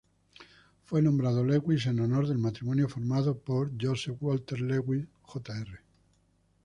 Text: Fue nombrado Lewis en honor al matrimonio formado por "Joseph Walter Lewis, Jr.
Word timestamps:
Fue 0.83 0.99
nombrado 1.03 1.43
Lewis 1.45 1.85
en 1.85 1.99
honor 1.99 2.25
al 2.25 2.39
matrimonio 2.39 2.89
formado 2.89 3.37
por 3.37 3.69
"Joseph 3.79 4.17
Walter 4.19 4.59
Lewis, 4.59 5.05
Jr. 5.21 5.79